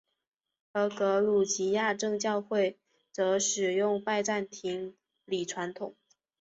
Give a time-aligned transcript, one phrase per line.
[0.71, 2.79] 而格鲁吉亚正教会
[3.11, 5.95] 则使用拜占庭礼传统。